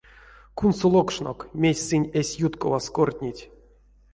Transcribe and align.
Кунсолокшнок, 0.57 1.39
мезть 1.61 1.85
сынь 1.87 2.11
эсь 2.19 2.37
ютковаст 2.47 2.89
кортнить. 2.95 3.41